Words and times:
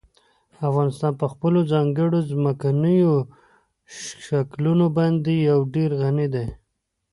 افغانستان 0.69 1.11
په 1.21 1.25
خپلو 1.33 1.59
ځانګړو 1.71 2.19
ځمکنیو 2.31 3.13
شکلونو 4.25 4.85
باندې 4.97 5.31
یو 5.49 5.59
ډېر 5.75 5.89
غني 6.01 6.27
دی. 6.35 6.47